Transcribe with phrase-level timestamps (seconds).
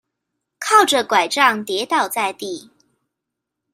[0.57, 2.71] 靠著柺杖跌倒在地